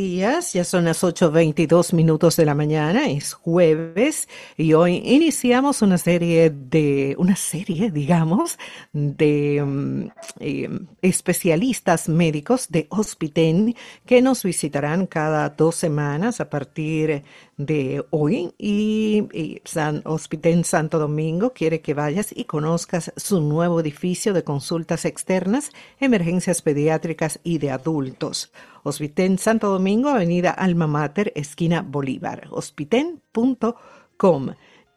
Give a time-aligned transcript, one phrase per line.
[0.00, 5.98] días, ya son las 8.22 minutos de la mañana, es jueves y hoy iniciamos una
[5.98, 8.58] serie de, una serie, digamos,
[8.94, 10.04] de mm,
[10.40, 10.70] eh,
[11.02, 13.74] especialistas médicos de Hospiten
[14.06, 17.22] que nos visitarán cada dos semanas a partir
[17.66, 24.32] de hoy y, San Hospiten Santo Domingo quiere que vayas y conozcas su nuevo edificio
[24.32, 25.70] de consultas externas,
[26.00, 28.50] emergencias pediátricas y de adultos.
[28.82, 32.48] Hospiten Santo Domingo, Avenida Alma Mater, esquina Bolívar.
[32.50, 33.74] Hospiten.com.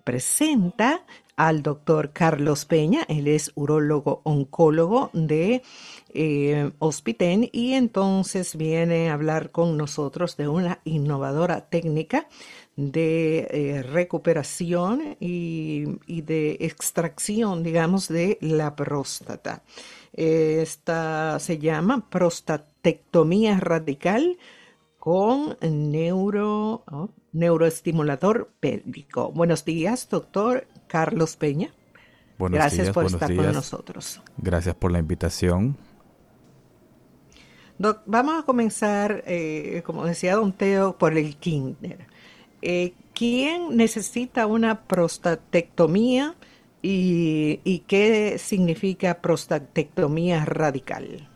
[0.05, 5.63] Presenta al doctor Carlos Peña, él es urólogo oncólogo de
[6.13, 12.27] eh, Hospiten y entonces viene a hablar con nosotros de una innovadora técnica
[12.75, 19.63] de eh, recuperación y, y, de extracción, digamos, de la próstata.
[20.13, 24.37] Esta se llama prostatectomía radical
[25.03, 29.33] con neuro, oh, neuroestimulador pélvico.
[29.33, 31.73] Buenos días, doctor Carlos Peña.
[32.37, 33.43] Buenos Gracias días, por estar días.
[33.43, 34.21] con nosotros.
[34.37, 35.75] Gracias por la invitación.
[37.77, 42.07] Doc, vamos a comenzar, eh, como decía don Teo, por el kinder.
[42.61, 46.35] Eh, ¿Quién necesita una prostatectomía
[46.81, 51.27] y, y qué significa prostatectomía radical?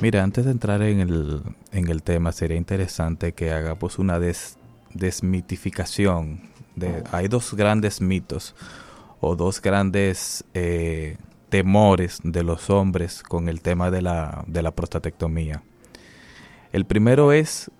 [0.00, 4.56] Mira, antes de entrar en el, en el tema, sería interesante que hagamos una des-
[4.92, 6.40] desmitificación.
[6.76, 8.54] De, hay dos grandes mitos
[9.20, 11.16] o dos grandes eh,
[11.48, 15.62] temores de los hombres con el tema de la, de la prostatectomía.
[16.72, 17.70] El primero es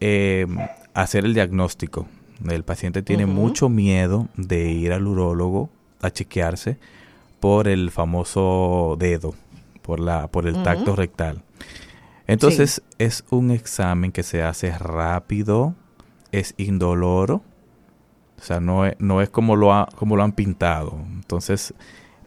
[0.00, 0.46] eh,
[0.94, 2.06] hacer el diagnóstico.
[2.48, 5.70] El paciente tiene mucho miedo de ir al urólogo
[6.02, 6.76] a chequearse
[7.40, 9.34] por el famoso dedo,
[9.86, 11.42] por, la, por el tacto rectal.
[12.26, 15.74] Entonces es un examen que se hace rápido,
[16.32, 17.42] es indoloro,
[18.38, 20.98] o sea, no es, no es como, lo ha- como lo han pintado.
[21.14, 21.72] Entonces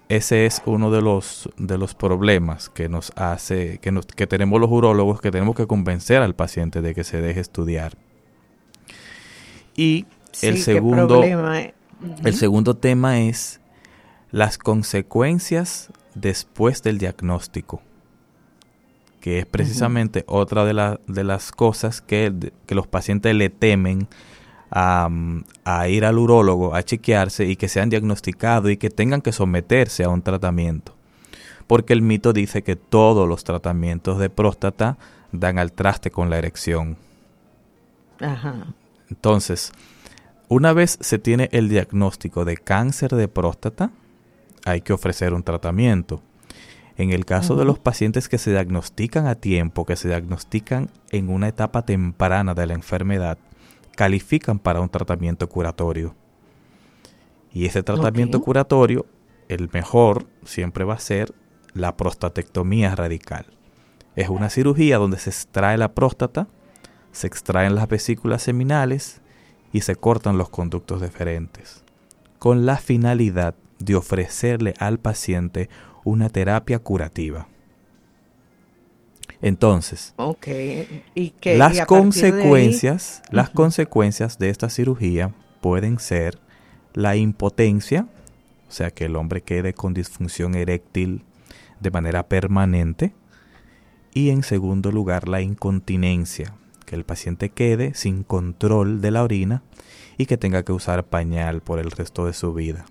[0.08, 4.60] ese es uno de los, de los problemas que nos hace, que, nos, que tenemos
[4.60, 7.94] los urólogos, que tenemos que convencer al paciente de que se deje estudiar.
[9.76, 10.06] Y
[10.42, 11.60] el Sí, segundo, problema.
[11.60, 13.60] el segundo tema es
[14.32, 17.82] las consecuencias después del diagnóstico,
[19.22, 22.34] que es precisamente otra de, la- de las cosas que,
[22.66, 24.08] que los pacientes le temen
[24.72, 25.10] a,
[25.66, 30.04] a ir al urólogo a chequearse y que sean diagnosticados y que tengan que someterse
[30.04, 30.96] a un tratamiento.
[31.68, 34.98] Porque el mito dice que todos los tratamientos de próstata
[35.32, 36.98] dan al traste con la erección.
[38.20, 38.68] Ajá.
[39.10, 39.72] Entonces,
[40.48, 43.92] una vez se tiene el diagnóstico de cáncer de próstata,
[44.66, 46.22] hay que ofrecer un tratamiento.
[46.98, 51.30] En el caso de los pacientes que se diagnostican a tiempo, que se diagnostican en
[51.30, 53.38] una etapa temprana de la enfermedad,
[53.96, 56.14] califican para un tratamiento curatorio.
[57.54, 58.44] Y ese tratamiento Ok.
[58.44, 59.06] curatorio,
[59.48, 61.34] el mejor, siempre va a ser
[61.74, 63.46] la prostatectomía radical.
[64.16, 66.48] Es una cirugía donde se extrae la próstata,
[67.12, 69.22] se extraen las vesículas seminales
[69.72, 71.84] y se cortan los conductos deferentes,
[72.40, 75.70] con la finalidad de ofrecerle al paciente
[76.04, 77.48] una terapia curativa.
[79.42, 80.14] Entonces,
[81.58, 86.40] las ahí- consecuencias, las consecuencias de esta cirugía pueden ser
[86.94, 88.08] la impotencia,
[88.68, 91.24] o sea, que el hombre quede con disfunción eréctil
[91.80, 93.14] de manera permanente,
[94.14, 99.64] y en segundo lugar la incontinencia, que el paciente quede sin control de la orina
[100.18, 102.86] y que tenga que usar pañal por el resto de su vida.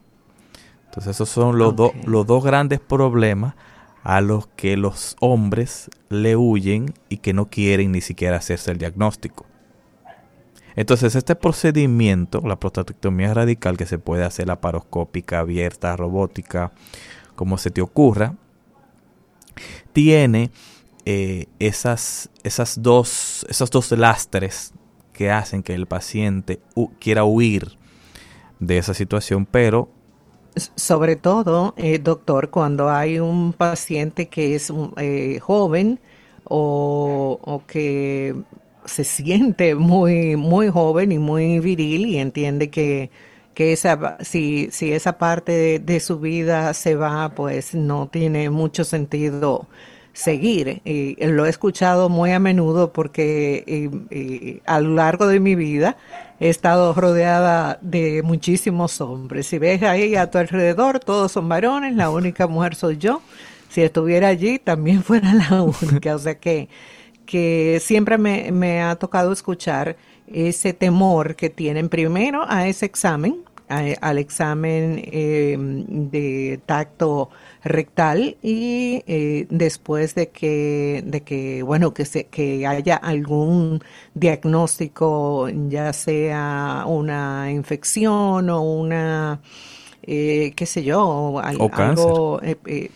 [0.98, 2.06] Entonces esos son los, dos- Ok.
[2.08, 3.54] los dos grandes problemas
[4.02, 8.78] a los que los hombres le huyen y que no quieren ni siquiera hacerse el
[8.78, 9.46] diagnóstico.
[10.74, 16.72] Entonces este procedimiento, la prostatectomía radical que se puede hacer laparoscópica, abierta, robótica,
[17.36, 18.34] como se te ocurra,
[19.92, 20.50] tiene
[21.04, 24.72] eh, esas, esas dos, esos dos lastres
[25.12, 27.78] que hacen que el paciente hu- quiera huir
[28.58, 29.90] de esa situación, pero
[30.76, 36.00] Sobre todo, eh, doctor, cuando hay un paciente que es un, eh, joven
[36.44, 38.34] o, que
[38.84, 43.10] se siente muy, muy joven y muy viril y entiende que,
[43.54, 48.84] que esa, si, si esa parte de su vida se va, pues no tiene mucho
[48.84, 49.66] sentido
[50.18, 50.82] seguir.
[50.84, 55.96] Y lo he escuchado muy a menudo porque a lo largo de mi vida
[56.40, 59.46] he estado rodeada de muchísimos hombres.
[59.46, 63.22] Si ves ahí a tu alrededor, todos son varones, la única mujer soy yo.
[63.68, 66.16] Si estuviera allí, también fuera la única.
[66.16, 66.68] O sea que,
[67.24, 73.36] que siempre me, me ha tocado escuchar ese temor que tienen primero a ese examen,
[73.68, 77.30] al examen em, de tacto
[77.62, 83.82] rectal y eh, después de que, de que bueno, que, se, que haya algún
[84.14, 89.40] diagnóstico, ya sea una infección o una,
[90.02, 92.90] eh, qué sé yo, algo, eh,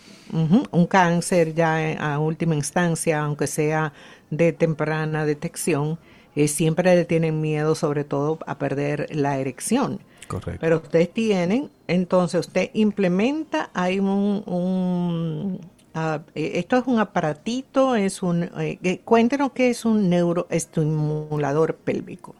[0.71, 3.93] un cáncer ya a última instancia, aunque sea
[4.31, 5.99] de temprana detección,
[6.47, 9.99] siempre le tienen miedo sobre todo a perder la erección.
[10.33, 10.59] Correcto.
[10.61, 15.59] Pero ustedes tienen, entonces usted implementa, hay un,
[15.93, 22.35] ah, eh, esto es un aparatito, es un, eh, cuéntenos qué es un neuroestimulador pélvico.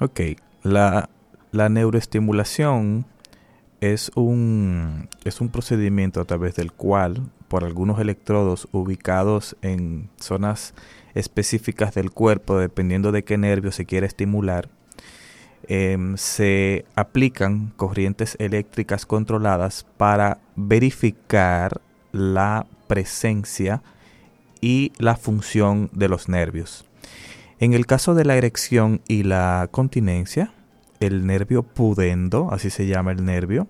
[0.00, 0.20] Ok,
[0.62, 1.08] la,
[1.52, 3.06] la neuroestimulación
[3.80, 10.74] es un, es un procedimiento a través del cual, por algunos electrodos ubicados en zonas
[11.14, 14.68] específicas del cuerpo, dependiendo de qué nervio se quiere estimular,
[15.68, 21.80] Em, se aplican corrientes eléctricas controladas para verificar
[22.12, 23.82] la presencia
[24.60, 26.84] y la función de los nervios.
[27.60, 30.52] En el caso de la erección y la continencia,
[31.00, 33.66] el nervio pudendo, así se llama el nervio,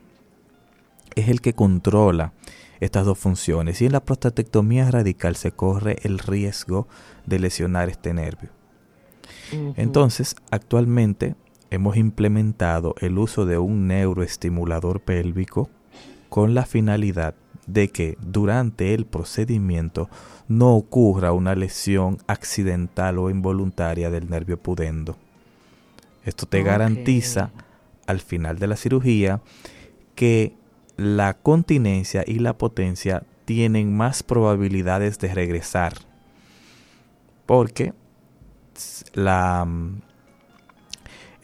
[1.15, 2.33] es el que controla
[2.81, 6.89] estas dos funciones y en la prostatectomía radical se corre el riesgo
[7.25, 8.51] de lesionar este nervio.
[9.77, 11.37] Entonces, actualmente
[11.75, 15.69] hemos implementado el uso de un neuroestimulador pélvico
[16.29, 17.35] con la finalidad
[17.67, 20.09] de que durante el procedimiento
[20.49, 25.17] no ocurra una lesión accidental o involuntaria del nervio pudendo.
[26.25, 27.51] Esto te garantiza
[28.07, 29.41] al final de la cirugía
[30.15, 30.55] que
[30.97, 35.95] la continencia y la potencia tienen más probabilidades de regresar.
[37.47, 37.93] Porque
[39.13, 39.67] la,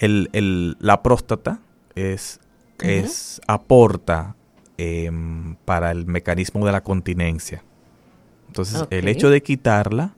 [0.01, 1.61] el, la próstata
[1.95, 2.41] es,
[2.81, 4.35] es aporta
[4.79, 7.63] em, para el mecanismo de la continencia.
[8.49, 10.15] Entonces, el hecho de quitarla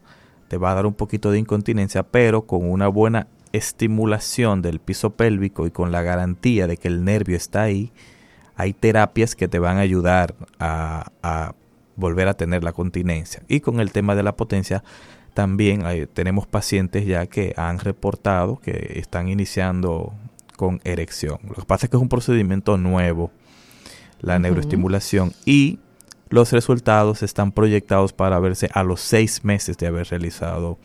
[0.49, 5.11] te va a dar un poquito de incontinencia, pero con una buena estimulación del piso
[5.11, 7.93] pélvico y con la garantía de que el nervio está ahí,
[8.55, 11.55] hay terapias que te van a ayudar a, a
[11.97, 13.43] volver a tener la continencia.
[13.49, 14.83] Y con el tema de la potencia,
[15.35, 15.83] también
[16.13, 20.13] tenemos pacientes ya que han reportado que están iniciando
[20.57, 21.39] con erección.
[21.49, 23.31] Lo que pasa es que es un procedimiento nuevo,
[24.21, 25.79] la neuroestimulación, y
[26.29, 30.79] los resultados están proyectados para verse a los seis meses de haber realizado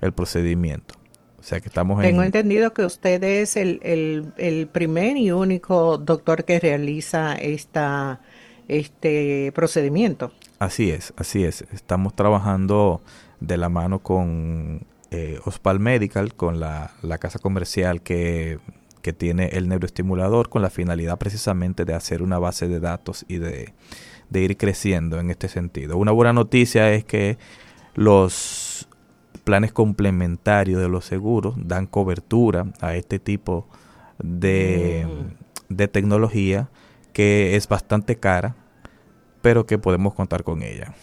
[0.00, 0.94] el procedimiento.
[1.38, 6.44] O sea que estamos Tengo entendido que usted es el, el, primer y único doctor
[6.44, 8.20] que realiza esta,
[8.66, 10.32] este procedimiento.
[10.58, 11.66] Así es, así es.
[11.70, 13.02] Estamos trabajando
[13.40, 16.90] de la mano con eh, Ospal Medical, con la,
[17.20, 18.58] casa comercial que,
[19.16, 23.72] tiene el neuroestimulador, con la finalidad precisamente de hacer una base de datos y de,
[24.32, 25.98] ir creciendo en este sentido.
[25.98, 27.38] Una buena noticia es que
[27.94, 28.88] los
[29.44, 33.68] planes complementarios de los seguros dan cobertura a este tipo
[34.18, 35.74] de, mm.
[35.74, 36.70] de tecnología
[37.12, 38.56] que es bastante cara,
[39.42, 40.94] pero que podemos contar con ella.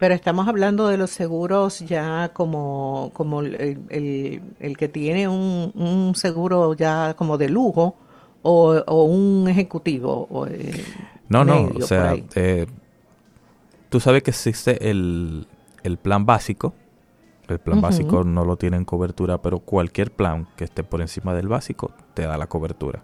[0.00, 3.78] Pero estamos hablando de los seguros ya como, como el,
[4.58, 7.96] el, que tiene un, un, seguro ya como de lujo
[8.40, 10.26] o, un ejecutivo.
[10.30, 10.82] O, eh,
[11.28, 12.66] no, no, o sea, eh,
[13.90, 15.46] tú sabes que existe el,
[15.82, 16.72] el plan básico.
[17.46, 21.34] El plan básico no lo tiene en cobertura, pero cualquier plan que esté por encima
[21.34, 23.02] del básico te da la cobertura.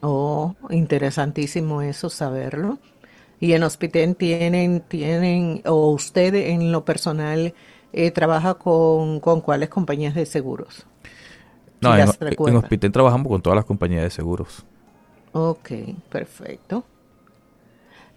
[0.00, 2.78] Oh, interesantísimo eso saberlo.
[3.42, 7.54] Y en Hospiten tienen, tienen, o usted en lo personal
[7.92, 10.86] eh, trabaja con, con cuáles compañías de seguros.
[11.80, 14.64] No, en, en trabajamos con todas las compañías de seguros.
[15.32, 15.70] Ok,
[16.08, 16.84] perfecto.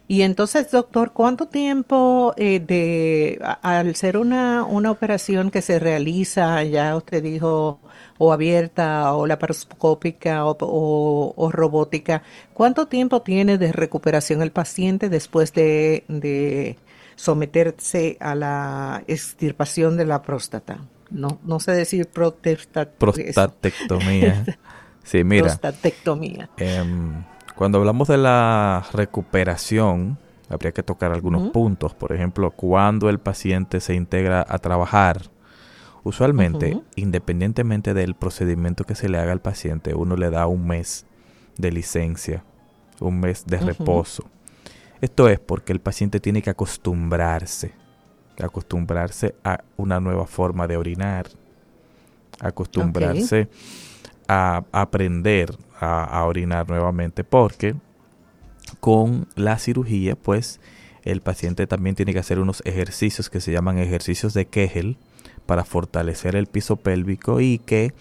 [0.08, 6.62] Y entonces, doctor, ¿cuánto tiempo eh, de, al ser una, una operación que se realiza,
[6.64, 7.80] ya usted dijo,
[8.20, 12.22] o abierta, o laparoscópica, o, o, robótica,
[12.54, 16.78] cuánto tiempo tiene de recuperación el paciente después de, de
[17.16, 20.82] someterse a la extirpación de la próstata?
[21.10, 24.46] No, no sé decir prostatectomía.
[25.04, 25.48] sí, mira.
[25.48, 26.48] Prostatectomía.
[26.58, 27.24] Em,
[27.56, 30.18] cuando hablamos de la recuperación,
[30.50, 31.94] habría que tocar algunos puntos.
[31.94, 35.30] Por ejemplo, cuando el paciente se integra a trabajar.
[36.04, 41.08] Usualmente, independientemente del procedimiento que se le haga al paciente, uno le da un mes
[41.58, 42.44] de licencia,
[43.00, 44.24] un mes de reposo.
[45.02, 47.74] Esto es porque el paciente tiene que acostumbrarse
[48.44, 51.28] acostumbrarse a una nueva forma de orinar,
[52.40, 53.48] acostumbrarse
[54.28, 57.76] a aprender a, orinar nuevamente, porque
[58.80, 60.60] con la cirugía, pues
[61.04, 64.98] el paciente también tiene que hacer unos ejercicios que se llaman ejercicios de Kegel
[65.46, 67.94] para fortalecer el piso pélvico y que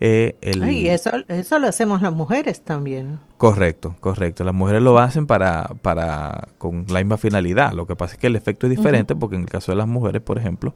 [0.00, 0.68] eh, el...
[0.68, 3.20] Y eso, eso lo hacemos las mujeres también.
[3.36, 4.42] Correcto, correcto.
[4.42, 7.72] Las mujeres lo hacen para, para, con la misma finalidad.
[7.72, 9.86] Lo que pasa es que el efecto es diferente porque en el caso de las
[9.86, 10.74] mujeres, por ejemplo,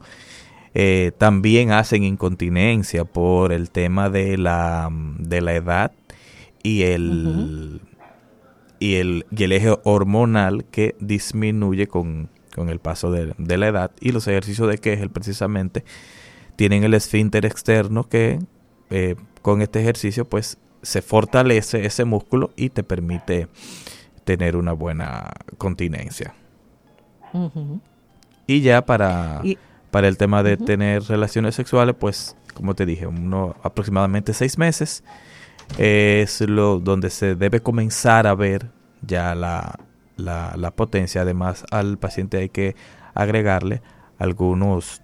[0.75, 4.89] eh, también hacen incontinencia por el tema de la,
[5.19, 5.91] de la edad
[6.63, 7.81] y el,
[8.79, 13.67] y, el, y el eje hormonal que disminuye con, con el paso de, de, la
[13.67, 13.91] edad.
[13.99, 15.83] Y los ejercicios de Kegel precisamente
[16.55, 18.39] tienen el esfínter externo que
[18.89, 23.47] eh, con este ejercicio pues se fortalece ese músculo y te permite
[24.23, 26.33] tener una buena continencia.
[28.45, 29.41] Y ya para,
[29.93, 35.03] para el tema de tener relaciones sexuales, pues como te dije, uno, aproximadamente seis meses
[35.77, 38.71] es lo donde se debe comenzar a ver
[39.03, 39.77] ya la,
[40.17, 41.21] la, la potencia.
[41.21, 42.75] Además, al paciente hay que
[43.13, 43.83] agregarle
[44.17, 45.03] algunos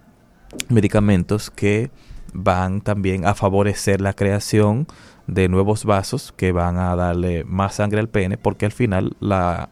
[0.69, 1.91] medicamentos que
[2.34, 4.88] van también a favorecer la creación
[5.27, 9.69] de nuevos vasos que van a darle más sangre al pene porque al final la,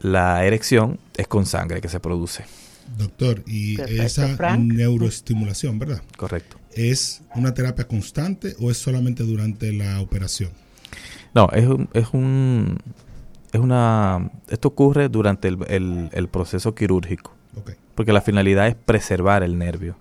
[0.00, 2.46] la erección es con sangre que se produce.
[2.96, 6.02] Doctor, y esa neuroestimulación, ¿verdad?
[6.16, 6.58] Correcto.
[6.72, 10.50] ¿Es una terapia constante o es solamente durante la operación?
[11.34, 12.78] No, es un, es un
[13.52, 17.34] es una esto ocurre durante el, el, proceso quirúrgico.
[17.94, 19.96] Porque la finalidad es preservar el nervio.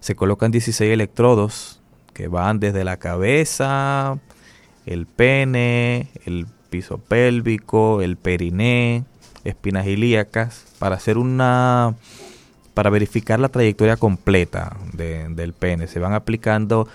[0.00, 1.80] Se colocan 16 electrodos
[2.12, 4.18] que van desde la cabeza,
[4.84, 9.04] el pene, el piso pélvico, el periné,
[9.44, 11.94] espinas ilíacas, para hacer una
[12.74, 15.86] para verificar la trayectoria completa del pene.
[15.86, 16.88] Se van aplicando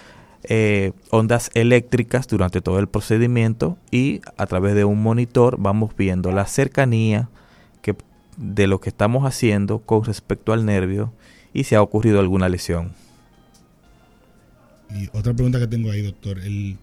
[0.48, 6.32] eh, ondas eléctricas durante todo el procedimiento y a través de un monitor vamos viendo
[6.32, 7.30] la cercanía
[7.82, 7.96] que,
[8.38, 11.14] de lo que estamos haciendo con respecto al nervio
[11.54, 12.94] y si ha ocurrido alguna lesión.
[14.92, 16.78] Y otra pregunta que tengo ahí, doctor, el,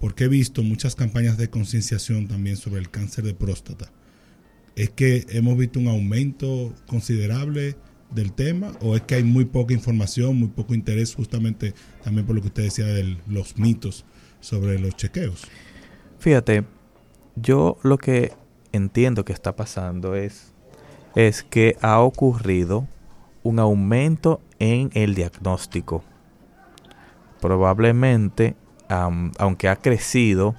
[0.00, 3.90] porque he visto muchas campañas de concienciación también sobre el cáncer de próstata.
[4.74, 7.76] ¿Es que hemos visto un aumento considerable
[8.10, 12.34] del tema o es que hay muy poca información, muy poco interés justamente también por
[12.36, 14.04] lo que usted decía de los mitos
[14.40, 15.46] sobre los chequeos?
[16.18, 16.64] Fíjate,
[17.36, 18.32] yo lo que
[18.72, 20.52] entiendo que está pasando es,
[21.14, 22.86] es que ha ocurrido
[23.42, 26.04] un aumento en el diagnóstico.
[27.40, 28.54] Probablemente,
[28.88, 30.54] aunque ha crecido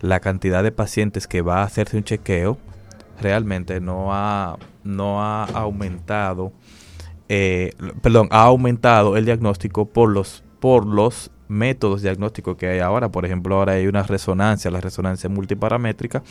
[0.00, 2.58] la cantidad de pacientes que va a hacerse un chequeo,
[3.20, 6.52] realmente no ha, no ha aumentado
[7.28, 13.10] eh, perdón, ha aumentado el diagnóstico por los, por los métodos diagnósticos que hay ahora.
[13.10, 16.22] Por ejemplo, ahora hay una resonancia, la resonancia multiparamétrica,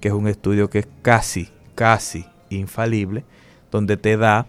[0.00, 3.24] que es un estudio que es casi, casi infalible,
[3.70, 4.46] donde te da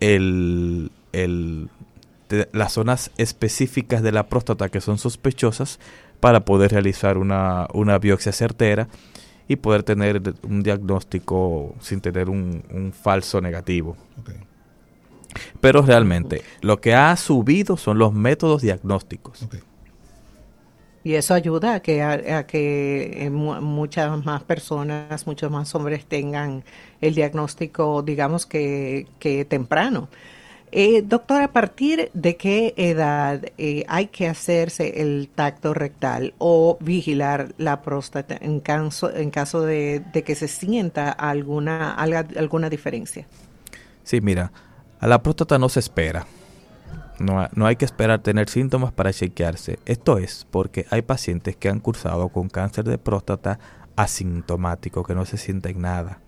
[0.00, 1.68] el, el,
[2.52, 5.78] las zonas específicas de la próstata que son sospechosas
[6.20, 8.88] para poder realizar una, una biopsia certera
[9.50, 13.96] y poder tener un diagnóstico sin tener un, un falso negativo.
[15.60, 19.44] Pero realmente lo que ha subido son los métodos diagnósticos.
[21.02, 26.62] Y eso ayuda a que, a, que eh, muchas más personas, muchos más hombres tengan
[27.00, 30.08] el diagnóstico, digamos que, que temprano.
[30.72, 36.78] Eh, doctor, ¿a partir de qué edad eh, hay que hacerse el tacto rectal o
[36.80, 43.26] vigilar la próstata en caso, de que se sienta alguna, alguna diferencia?
[44.04, 44.52] Sí, mira,
[45.00, 46.26] a la próstata no se espera.
[47.18, 49.78] No, no, hay que esperar tener síntomas para chequearse.
[49.84, 53.58] Esto es porque hay pacientes que han cursado con cáncer de próstata
[53.96, 56.20] asintomático, que no se sienten nada.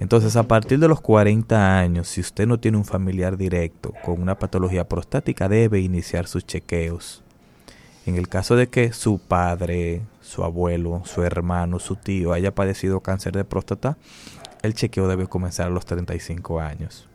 [0.00, 4.20] Entonces, a partir de los 40 años, si usted no tiene un familiar directo con
[4.20, 7.22] una patología prostática, debe iniciar sus chequeos.
[8.06, 13.00] En el caso de que su padre, su abuelo, su hermano, su tío haya padecido
[13.00, 13.96] cáncer de próstata,
[14.62, 17.08] el chequeo debe comenzar a los 35 años.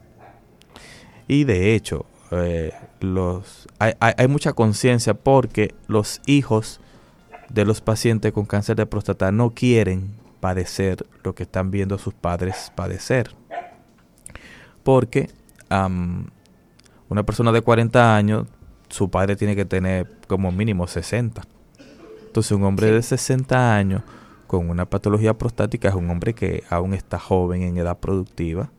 [1.27, 2.71] Y de hecho, eh,
[3.01, 6.79] los, hay, hay, mucha conciencia porque los hijos
[7.49, 12.13] de los pacientes con cáncer de próstata no quieren padecer lo que están viendo sus
[12.13, 13.35] padres padecer.
[14.83, 15.29] Porque
[15.69, 18.47] una persona de 40 años,
[18.89, 21.43] su padre tiene que tener como mínimo 60.
[22.25, 24.03] Entonces un hombre de 60 años
[24.47, 28.71] con una patología prostática es un hombre que aún está joven en edad productiva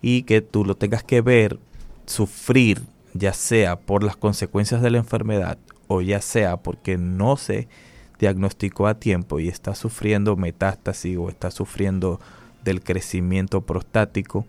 [0.00, 1.58] y que tú lo tengas que ver
[2.06, 2.82] sufrir,
[3.14, 7.68] ya sea por las consecuencias de la enfermedad o ya sea porque no se
[8.18, 12.20] diagnosticó a tiempo y está sufriendo metástasis o está sufriendo
[12.64, 14.46] del crecimiento prostático,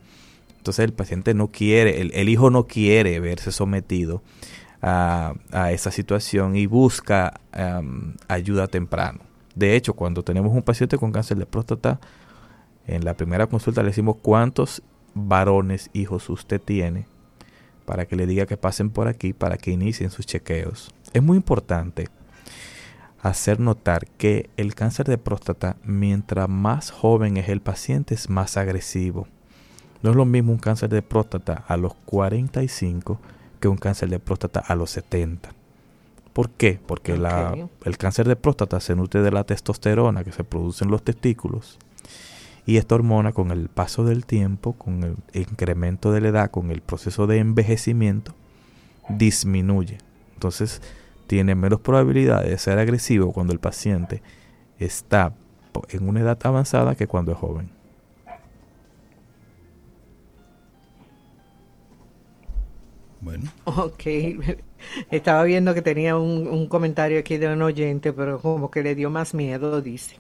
[0.58, 4.22] entonces el paciente no quiere, el, hijo no quiere verse sometido
[4.82, 5.36] a,
[5.72, 7.40] esa situación y busca
[8.28, 9.20] ayuda temprano.
[9.56, 12.00] De hecho, cuando tenemos un paciente con cáncer de próstata,
[12.88, 14.82] en la primera consulta le decimos cuántos
[15.14, 17.06] varones hijos usted tiene
[17.86, 20.94] para que le diga que pasen por aquí para que inicien sus chequeos.
[21.14, 22.08] Es muy importante
[23.22, 28.58] hacer notar que el cáncer de próstata, mientras más joven es el paciente, es más
[28.58, 29.28] agresivo.
[30.02, 33.20] No es lo mismo un cáncer de próstata a los 45
[33.60, 35.50] que un cáncer de próstata a los 70.
[36.32, 36.80] ¿Por qué?
[36.86, 41.04] Porque el cáncer de próstata se nutre de la testosterona que se produce en los
[41.04, 41.78] testículos.
[42.66, 46.72] Y esta hormona con el paso del tiempo, con el incremento de la edad, con
[46.72, 48.34] el proceso de envejecimiento,
[49.10, 49.98] disminuye.
[50.36, 50.82] Entonces
[51.30, 54.24] tiene menos probabilidad de ser agresivo cuando el paciente
[54.80, 55.32] está
[55.90, 57.70] en una edad avanzada que cuando es joven.
[63.22, 63.52] Bueno.
[63.66, 64.06] Ok.
[65.12, 69.12] Estaba viendo que tenía un, comentario aquí de un oyente, pero como que le dio
[69.12, 70.16] más miedo, dice.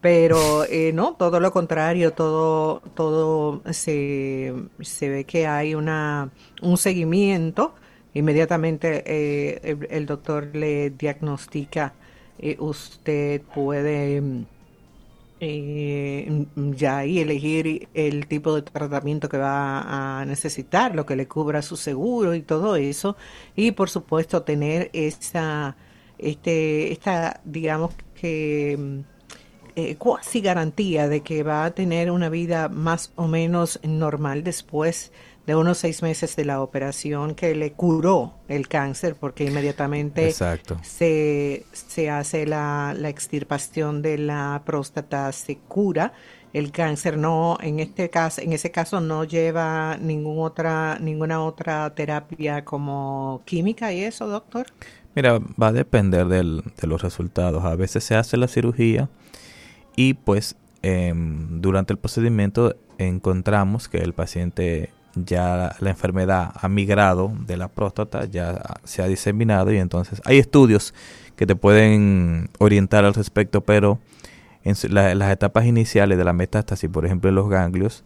[0.00, 6.30] Pero eh, no, todo lo contrario, todo, todo se, se ve que hay una,
[6.62, 7.74] un seguimiento.
[8.16, 11.92] Inmediatamente eh, el, doctor le diagnostica,
[12.38, 14.22] eh, usted puede
[15.38, 21.28] eh, ya ahí elegir el tipo de tratamiento que va a necesitar, lo que le
[21.28, 23.18] cubra su seguro y todo eso,
[23.54, 25.76] y por supuesto tener esa,
[26.16, 29.04] este, esta, digamos que
[29.78, 35.12] eh, cuasi garantía de que va a tener una vida más o menos normal después
[35.46, 40.32] de unos seis meses de la operación que le curó el cáncer, porque inmediatamente
[40.82, 46.12] Se, se hace la, la extirpación de la próstata, se cura
[46.52, 47.16] el cáncer.
[47.16, 53.42] No en este caso en ese caso no lleva ninguna otra ninguna otra terapia como
[53.44, 54.66] química y eso doctor.
[55.14, 57.64] Mira va a depender del, de los resultados.
[57.64, 59.08] A veces se hace la cirugía
[59.94, 67.32] y pues em, durante el procedimiento encontramos que el paciente ya la enfermedad ha migrado
[67.46, 70.94] de la próstata, ya se ha diseminado y entonces hay estudios
[71.36, 73.98] que te pueden orientar al respecto, pero
[74.64, 74.74] en
[75.18, 78.04] las etapas iniciales de la metástasis, por ejemplo en los ganglios,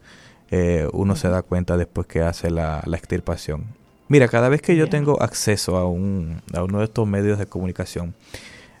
[0.51, 3.65] eh, uno se da cuenta después que hace la, extirpación.
[4.07, 7.45] Mira, cada vez que yo tengo acceso a, un, a uno de estos medios de
[7.45, 8.13] comunicación,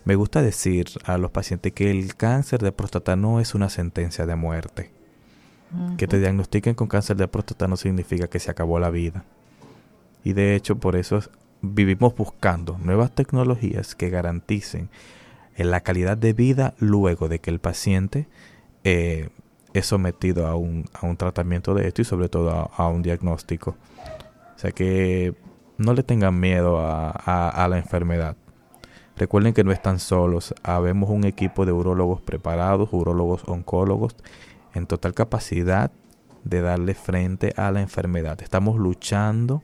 [0.03, 4.25] me gusta decir a los pacientes que el cáncer de próstata no es una sentencia
[4.25, 5.00] de muerte
[5.97, 9.23] que te diagnostiquen con cáncer de próstata no significa que se acabó la vida.
[10.23, 11.19] Y de hecho por eso
[11.61, 14.89] vivimos buscando nuevas tecnologías que garanticen
[15.57, 18.27] la calidad de vida luego de que el paciente
[18.83, 19.29] eh,
[19.73, 23.75] es sometido a un, a un, tratamiento de esto y sobre todo a, un diagnóstico.
[24.55, 25.33] O sea que
[25.77, 28.35] no le tengan miedo a, a, la enfermedad.
[29.15, 30.53] Recuerden que no están solos.
[30.63, 34.15] Habemos un equipo de urólogos preparados, urólogos oncólogos
[34.73, 35.91] en total capacidad
[36.43, 38.41] de darle frente a la enfermedad.
[38.41, 39.61] Estamos luchando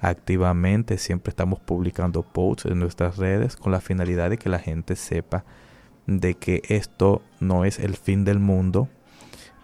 [0.00, 4.96] activamente, siempre estamos publicando posts en nuestras redes con la finalidad de que la gente
[4.96, 5.44] sepa
[6.06, 8.88] de que esto no es el fin del mundo,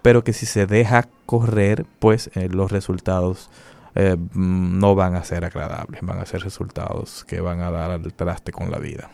[0.02, 3.50] pero que si se deja correr, pues eh, los resultados
[3.94, 8.12] eh, no van a ser agradables, van a ser resultados que van a dar al
[8.12, 9.10] traste con la vida.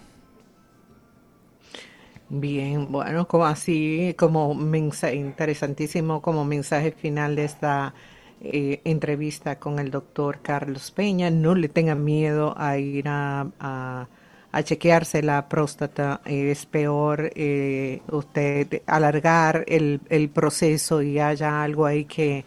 [2.30, 7.94] Bien, bueno, como así, como mensaje interesantísimo, como mensaje final de esta
[8.42, 14.62] eh, entrevista con el doctor Carlos Peña, no le tengan miedo a ir a, a,
[14.62, 22.04] chequearse la próstata, es peor eh, usted alargar el, el proceso y haya algo ahí
[22.04, 22.44] que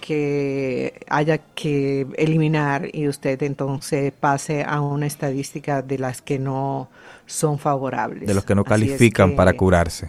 [0.00, 6.88] que haya que eliminar y usted entonces pase a una estadística de las que no
[7.26, 8.26] son favorables.
[8.26, 10.08] De los que no califican para curarse.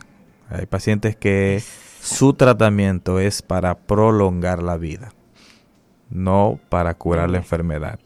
[0.50, 1.64] Hay pacientes que
[2.02, 5.14] su tratamiento es para prolongar la vida,
[6.10, 8.00] no para curar la enfermedad.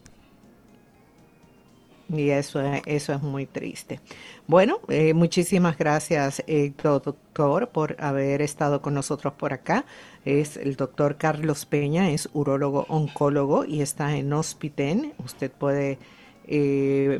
[2.08, 4.00] Y eso es, eso es muy triste.
[4.46, 9.84] Bueno, eh, muchísimas gracias, eh, doctor, por haber estado con nosotros por acá.
[10.24, 15.14] Es el doctor Carlos Peña, es urólogo oncólogo y está en Hospiten.
[15.24, 15.98] Usted puede
[16.46, 17.18] eh,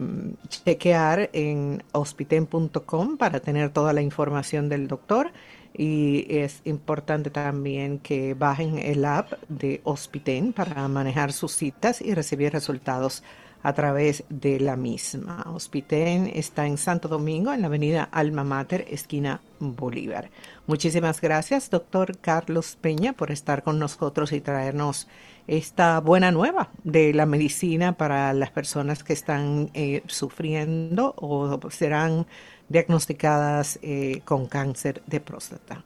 [0.48, 5.32] chequear en hospiten.com para tener toda la información del doctor.
[5.78, 12.14] y es importante también que bajen el app de Hospiten para manejar sus citas y
[12.14, 13.22] recibir resultados
[13.66, 15.44] a través de la misma.
[15.52, 20.30] Hospiten está en Santo Domingo, en la avenida Alma Mater, esquina Bolívar.
[20.68, 25.08] Muchísimas gracias, doctor Carlos Peña, por estar con nosotros y traernos
[25.48, 32.28] esta buena nueva de la medicina para las personas que están eh, sufriendo o serán
[32.68, 35.82] diagnosticadas eh, con cáncer de próstata.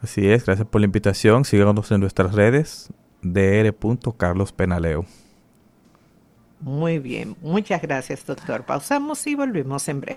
[0.00, 1.44] Así es, gracias por la invitación.
[1.44, 2.88] Síganos en nuestras redes,
[3.20, 5.04] dr.carlospenaleo.
[6.60, 8.64] Muy bien, muchas gracias doctor.
[8.64, 10.16] Pausamos y volvemos en breve.